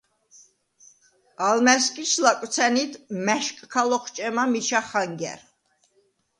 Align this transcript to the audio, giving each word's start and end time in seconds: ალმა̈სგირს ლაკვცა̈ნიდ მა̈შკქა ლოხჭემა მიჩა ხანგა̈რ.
ალმა̈სგირს 1.47 2.13
ლაკვცა̈ნიდ 2.23 2.93
მა̈შკქა 3.25 3.81
ლოხჭემა 3.89 4.43
მიჩა 4.51 4.81
ხანგა̈რ. 4.87 5.39